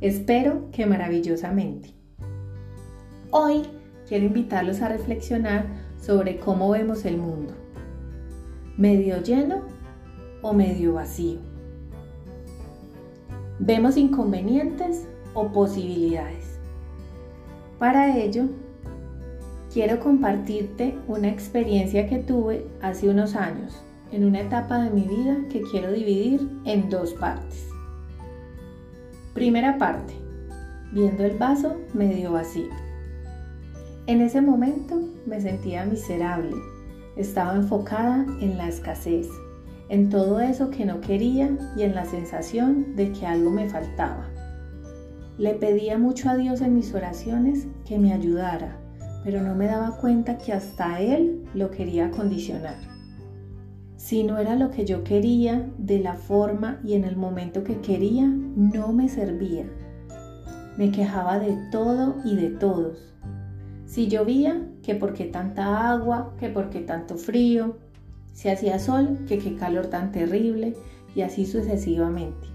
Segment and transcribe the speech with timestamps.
[0.00, 1.90] Espero que maravillosamente.
[3.30, 3.64] Hoy
[4.08, 5.66] quiero invitarlos a reflexionar
[6.00, 7.52] sobre cómo vemos el mundo.
[8.78, 9.60] ¿Medio lleno
[10.40, 11.38] o medio vacío?
[13.58, 16.58] ¿Vemos inconvenientes o posibilidades?
[17.78, 18.44] Para ello,
[19.70, 23.78] quiero compartirte una experiencia que tuve hace unos años
[24.12, 27.70] en una etapa de mi vida que quiero dividir en dos partes.
[29.34, 30.12] Primera parte.
[30.90, 32.68] Viendo el vaso medio vacío.
[34.08, 36.56] En ese momento me sentía miserable.
[37.14, 39.28] Estaba enfocada en la escasez,
[39.88, 44.28] en todo eso que no quería y en la sensación de que algo me faltaba.
[45.38, 48.78] Le pedía mucho a Dios en mis oraciones que me ayudara,
[49.22, 52.89] pero no me daba cuenta que hasta Él lo quería condicionar.
[54.00, 57.82] Si no era lo que yo quería, de la forma y en el momento que
[57.82, 59.66] quería, no me servía.
[60.78, 63.12] Me quejaba de todo y de todos.
[63.84, 67.76] Si llovía, que por qué tanta agua, que por qué tanto frío.
[68.32, 70.74] Si hacía sol, que qué calor tan terrible,
[71.14, 72.48] y así sucesivamente.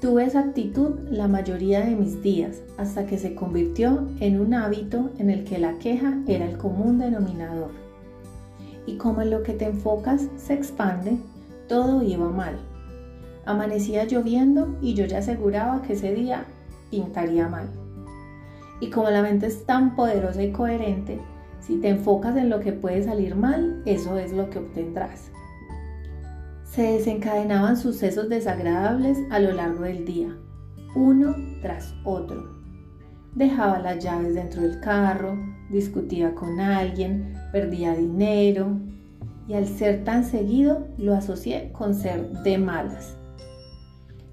[0.00, 5.10] Tuve esa actitud la mayoría de mis días, hasta que se convirtió en un hábito
[5.18, 7.89] en el que la queja era el común denominador
[8.86, 11.18] y como en lo que te enfocas se expande,
[11.68, 12.58] todo iba mal.
[13.46, 16.44] Amanecía lloviendo y yo ya aseguraba que ese día
[16.90, 17.68] pintaría mal.
[18.80, 21.20] Y como la mente es tan poderosa y coherente,
[21.60, 25.30] si te enfocas en lo que puede salir mal, eso es lo que obtendrás.
[26.64, 30.36] Se desencadenaban sucesos desagradables a lo largo del día,
[30.94, 32.60] uno tras otro
[33.34, 35.36] dejaba las llaves dentro del carro,
[35.70, 38.78] discutía con alguien, perdía dinero
[39.48, 43.16] y al ser tan seguido lo asocié con ser de malas.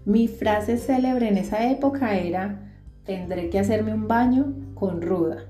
[0.05, 2.71] Mi frase célebre en esa época era,
[3.03, 5.45] tendré que hacerme un baño con ruda.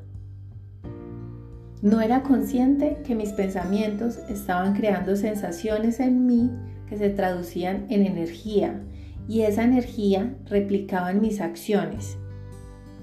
[1.81, 6.51] No era consciente que mis pensamientos estaban creando sensaciones en mí
[6.89, 8.81] que se traducían en energía
[9.27, 12.17] y esa energía replicaba en mis acciones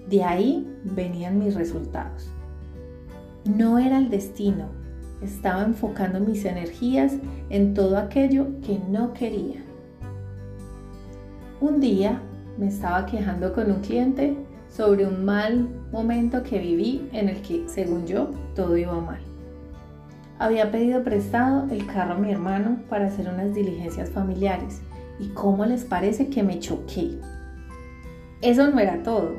[0.08, 2.33] de ahí venían mis resultados.
[3.44, 4.68] No era el destino,
[5.22, 7.12] estaba enfocando mis energías
[7.50, 9.62] en todo aquello que no quería.
[11.60, 12.22] Un día
[12.56, 14.34] me estaba quejando con un cliente
[14.70, 19.20] sobre un mal momento que viví en el que, según yo, todo iba mal.
[20.38, 24.80] Había pedido prestado el carro a mi hermano para hacer unas diligencias familiares
[25.20, 27.18] y cómo les parece que me choqué.
[28.40, 29.32] Eso no era todo.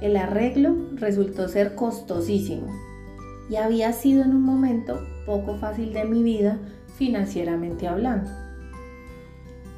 [0.00, 2.87] El arreglo resultó ser costosísimo
[3.48, 6.58] y había sido en un momento poco fácil de mi vida
[6.96, 8.30] financieramente hablando.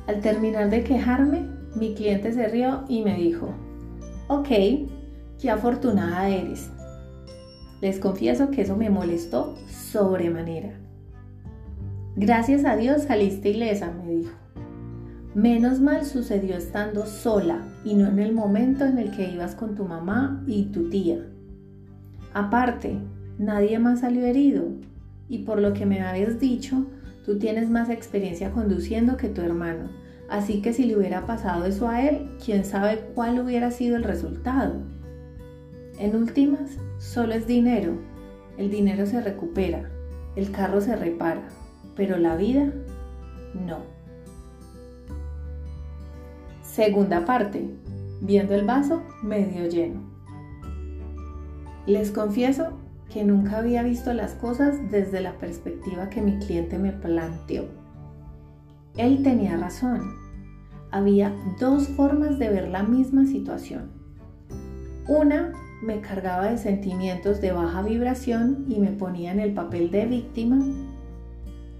[0.06, 3.54] Al terminar de quejarme, mi cliente se rió y me dijo,
[4.28, 4.48] ok,
[5.40, 6.70] qué afortunada eres.
[7.80, 10.78] Les confieso que eso me molestó sobremanera.
[12.16, 14.34] Gracias a Dios saliste ilesa, me dijo.
[15.34, 19.76] Menos mal sucedió estando sola y no en el momento en el que ibas con
[19.76, 21.18] tu mamá y tu tía.
[22.34, 22.98] Aparte,
[23.40, 24.66] nadie más salió herido
[25.28, 26.84] y por lo que me habías dicho,
[27.24, 29.88] tú tienes más experiencia conduciendo que tu hermano.
[30.28, 34.04] Así que si le hubiera pasado eso a él, quién sabe cuál hubiera sido el
[34.04, 34.74] resultado.
[35.98, 37.94] En últimas, solo es dinero.
[38.58, 39.90] El dinero se recupera,
[40.36, 41.48] el carro se repara,
[41.96, 42.70] pero la vida
[43.54, 43.78] no.
[46.62, 47.70] Segunda parte,
[48.20, 50.02] viendo el vaso medio lleno.
[51.86, 52.78] Les confieso
[53.12, 57.64] que nunca había visto las cosas desde la perspectiva que mi cliente me planteó.
[58.96, 60.00] Él tenía razón.
[60.92, 63.90] Había dos formas de ver la misma situación.
[65.08, 65.52] Una
[65.82, 70.64] me cargaba de sentimientos de baja vibración y me ponía en el papel de víctima.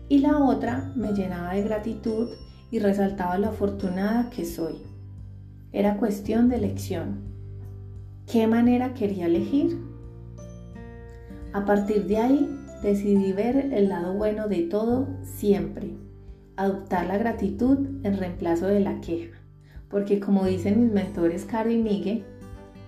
[0.08, 2.30] Y la otra me llenaba de gratitud
[2.70, 4.82] y resaltaba lo afortunada que soy.
[5.72, 7.20] Era cuestión de elección.
[8.26, 9.89] ¿Qué manera quería elegir?
[11.52, 15.96] A partir de ahí decidí ver el lado bueno de todo siempre,
[16.54, 19.36] adoptar la gratitud en reemplazo de la queja,
[19.88, 22.24] porque como dicen mis mentores Caro y Miguel,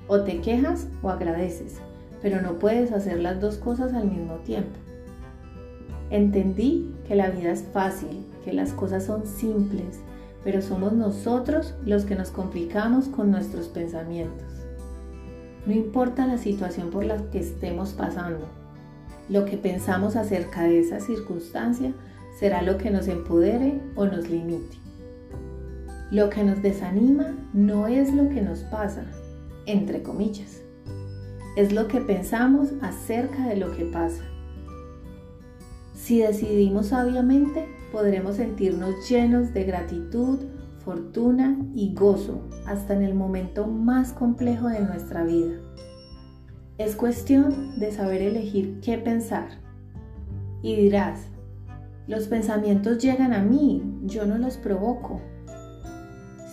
[0.07, 1.81] o te quejas o agradeces,
[2.21, 4.79] pero no puedes hacer las dos cosas al mismo tiempo.
[6.11, 9.99] Entendí que la vida es fácil, que las cosas son simples,
[10.45, 14.52] pero somos nosotros los que nos complicamos con nuestros pensamientos.
[15.67, 18.47] No importa la situación por la que estemos pasando,
[19.29, 21.93] lo que pensamos acerca de esa circunstancia
[22.39, 24.77] será lo que nos empodere o nos limite.
[26.11, 29.05] Lo que nos desanima no es lo que nos pasa,
[29.67, 30.61] entre comillas.
[31.57, 34.25] Es lo que pensamos acerca de lo que pasa.
[35.95, 40.41] Si decidimos sabiamente, podremos sentirnos llenos de gratitud,
[40.85, 45.55] fortuna y gozo hasta en el momento más complejo de nuestra vida.
[46.79, 49.49] Es cuestión de saber elegir qué pensar.
[50.63, 51.29] Y dirás,
[52.07, 55.21] los pensamientos llegan a mí, yo no los provoco.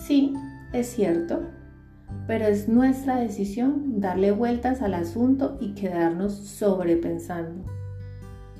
[0.06, 0.34] Sí,
[0.72, 1.40] es cierto,
[2.26, 7.64] pero es nuestra decisión darle vueltas al asunto y quedarnos sobrepensando.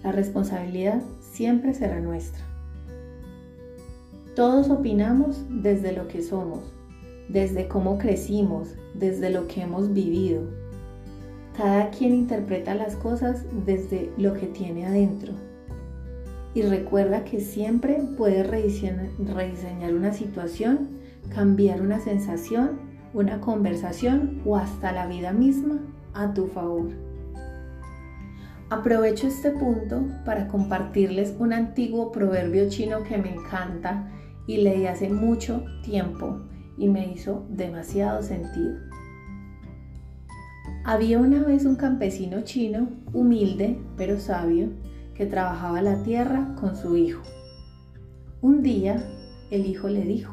[0.02, 2.49] La responsabilidad siempre será nuestra.
[4.34, 6.60] Todos opinamos desde lo que somos,
[7.28, 10.42] desde cómo crecimos, desde lo que hemos vivido.
[11.56, 15.32] Cada quien interpreta las cosas desde lo que tiene adentro.
[16.54, 20.88] Y recuerda que siempre puedes rediseñar una situación,
[21.28, 25.80] cambiar una sensación una conversación o hasta la vida misma
[26.14, 26.88] a tu favor.
[28.70, 34.08] Aprovecho este punto para compartirles un antiguo proverbio chino que me encanta
[34.46, 36.42] y leí hace mucho tiempo
[36.78, 38.78] y me hizo demasiado sentido.
[40.84, 44.68] Había una vez un campesino chino, humilde pero sabio,
[45.14, 47.22] que trabajaba la tierra con su hijo.
[48.40, 49.04] Un día
[49.50, 50.32] el hijo le dijo,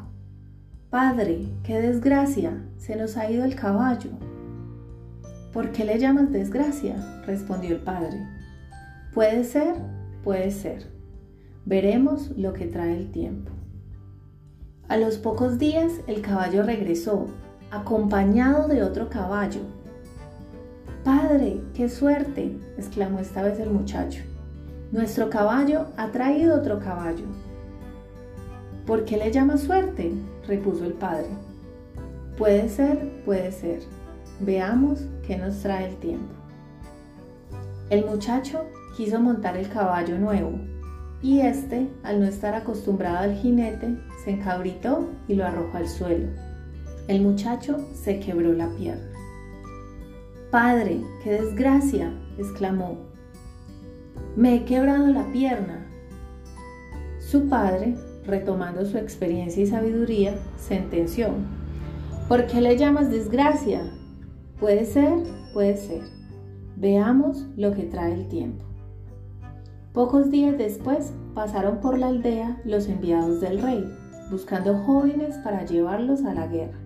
[0.90, 4.10] Padre, qué desgracia, se nos ha ido el caballo.
[5.58, 6.94] ¿Por qué le llamas desgracia?
[7.26, 8.24] respondió el padre.
[9.12, 9.74] Puede ser,
[10.22, 10.86] puede ser.
[11.64, 13.50] Veremos lo que trae el tiempo.
[14.86, 17.26] A los pocos días el caballo regresó,
[17.72, 19.62] acompañado de otro caballo.
[21.02, 24.22] Padre, qué suerte, exclamó esta vez el muchacho.
[24.92, 27.26] Nuestro caballo ha traído otro caballo.
[28.86, 30.12] ¿Por qué le llama suerte?
[30.46, 31.26] repuso el padre.
[32.36, 33.80] Puede ser, puede ser.
[34.38, 36.32] Veamos qué nos trae el tiempo.
[37.90, 38.64] El muchacho
[38.96, 40.58] quiso montar el caballo nuevo
[41.22, 46.28] y este, al no estar acostumbrado al jinete, se encabritó y lo arrojó al suelo.
[47.08, 49.12] El muchacho se quebró la pierna.
[50.50, 52.98] Padre, qué desgracia, exclamó.
[54.34, 55.86] Me he quebrado la pierna.
[57.18, 61.30] Su padre retomando su experiencia y sabiduría, sentenció,
[62.28, 63.82] ¿por qué le llamas desgracia?
[64.60, 65.18] Puede ser,
[65.52, 66.02] puede ser.
[66.76, 68.64] Veamos lo que trae el tiempo.
[69.92, 73.84] Pocos días después pasaron por la aldea los enviados del rey,
[74.32, 76.78] buscando jóvenes para llevarlos a la guerra.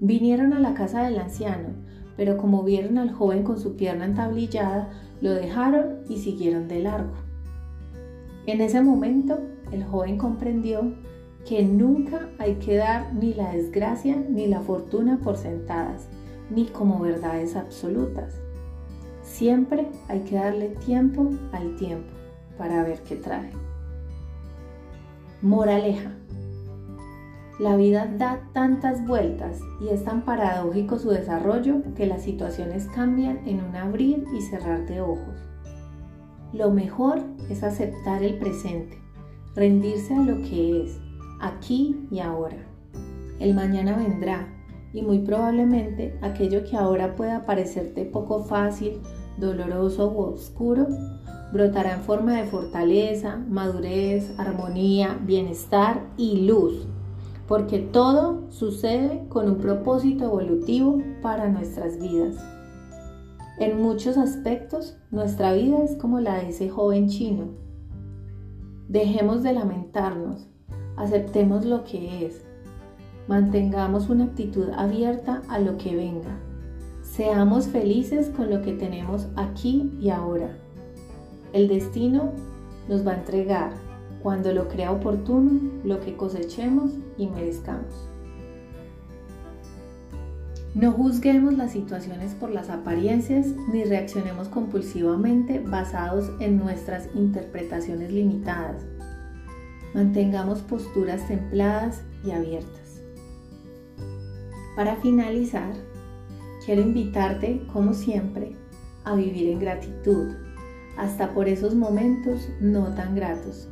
[0.00, 1.70] Vinieron a la casa del anciano,
[2.16, 4.88] pero como vieron al joven con su pierna entablillada,
[5.20, 7.14] lo dejaron y siguieron de largo.
[8.46, 9.40] En ese momento
[9.72, 10.94] el joven comprendió
[11.44, 16.08] que nunca hay que dar ni la desgracia ni la fortuna por sentadas,
[16.50, 18.40] ni como verdades absolutas.
[19.22, 22.08] Siempre hay que darle tiempo al tiempo
[22.56, 23.50] para ver qué trae.
[25.42, 26.12] Moraleja.
[27.58, 33.46] La vida da tantas vueltas y es tan paradójico su desarrollo que las situaciones cambian
[33.48, 35.36] en un abrir y cerrar de ojos.
[36.52, 38.96] Lo mejor es aceptar el presente
[39.58, 41.00] rendirse a lo que es,
[41.40, 42.58] aquí y ahora.
[43.40, 44.46] El mañana vendrá
[44.92, 49.00] y muy probablemente aquello que ahora pueda parecerte poco fácil,
[49.36, 50.86] doloroso u oscuro,
[51.52, 56.86] brotará en forma de fortaleza, madurez, armonía, bienestar y luz,
[57.46, 62.36] porque todo sucede con un propósito evolutivo para nuestras vidas.
[63.58, 67.68] En muchos aspectos, nuestra vida es como la de ese joven chino
[68.88, 70.48] Dejemos de lamentarnos,
[70.96, 72.42] aceptemos lo que es,
[73.28, 76.36] mantengamos una actitud abierta a lo que venga,
[77.18, 80.56] Seamos felices con lo que tenemos aquí y ahora.
[81.52, 82.32] El destino
[82.88, 83.72] nos va a entregar,
[84.22, 88.08] cuando lo crea oportuno, lo que cosechemos y merezcamos.
[90.76, 98.86] No juzguemos las situaciones por las apariencias ni reaccionemos compulsivamente basados en nuestras interpretaciones limitadas.
[99.92, 102.87] Mantengamos posturas templadas y abiertas.
[104.78, 105.72] Para finalizar,
[106.64, 108.54] quiero invitarte, como siempre,
[109.02, 110.36] a vivir en gratitud,
[110.96, 113.68] hasta por esos momentos no tan gratos.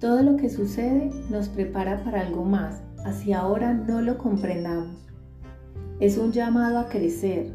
[0.00, 4.98] Todo lo que sucede nos prepara para algo más, así ahora no lo comprendamos.
[6.00, 7.52] Es un llamado a crecer,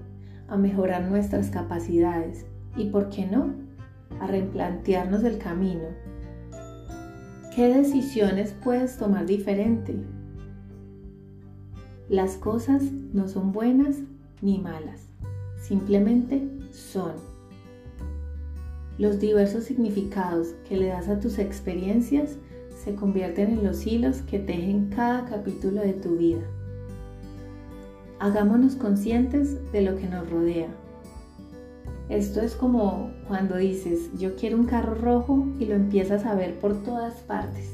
[0.47, 2.45] a mejorar nuestras capacidades
[2.77, 3.53] y, ¿por qué no?,
[4.21, 5.89] a replantearnos el camino.
[7.53, 10.20] ¿Qué decisiones puedes tomar diferente?
[12.11, 13.95] Las cosas no son buenas
[14.41, 15.07] ni malas,
[15.61, 17.13] simplemente son.
[18.97, 22.35] Los diversos significados que le das a tus experiencias
[22.83, 26.41] se convierten en los hilos que tejen cada capítulo de tu vida.
[28.19, 30.67] Hagámonos conscientes de lo que nos rodea.
[32.09, 36.59] Esto es como cuando dices, yo quiero un carro rojo y lo empiezas a ver
[36.59, 37.71] por todas partes.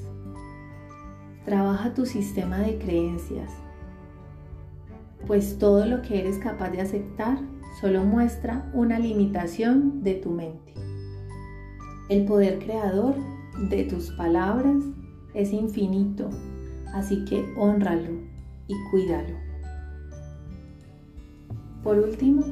[1.43, 3.49] Trabaja tu sistema de creencias,
[5.27, 7.37] pues todo lo que eres capaz de aceptar
[7.81, 10.73] solo muestra una limitación de tu mente.
[12.09, 13.15] El poder creador
[13.69, 14.77] de tus palabras
[15.33, 16.29] es infinito,
[16.93, 18.11] así que honralo
[18.67, 19.35] y cuídalo.
[21.83, 22.43] Por último,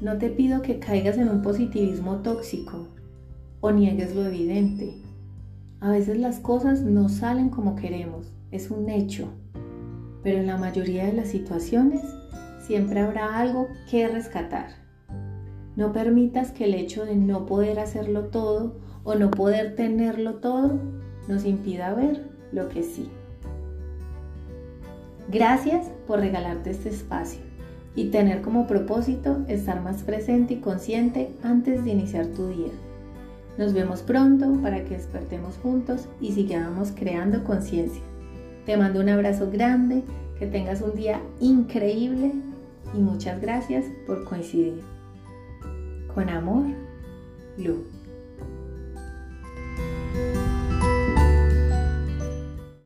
[0.00, 2.88] no te pido que caigas en un positivismo tóxico
[3.60, 5.00] o niegues lo evidente.
[5.80, 9.28] A veces las cosas no salen como queremos, es un hecho
[10.22, 12.02] pero en la mayoría de las situaciones
[12.66, 14.68] siempre habrá algo que rescatar.
[15.76, 20.80] No permitas que el hecho de no poder hacerlo todo o no poder tenerlo todo
[21.28, 23.08] nos impida ver lo que sí.
[25.30, 27.40] Gracias por regalarte este espacio
[27.94, 32.70] y tener como propósito estar más presente y consciente antes de iniciar tu día.
[33.58, 38.02] Nos vemos pronto para que despertemos juntos y sigamos creando conciencia.
[38.66, 40.02] Te mando un abrazo grande,
[40.40, 42.32] que tengas un día increíble
[42.92, 44.82] y muchas gracias por coincidir.
[46.12, 46.64] Con amor,
[47.56, 47.95] Lu.